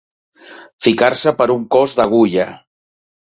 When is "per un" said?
1.41-1.67